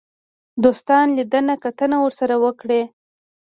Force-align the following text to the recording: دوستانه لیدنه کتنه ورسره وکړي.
دوستانه 0.63 1.11
لیدنه 1.17 1.55
کتنه 1.63 1.97
ورسره 2.01 2.35
وکړي. 2.43 2.81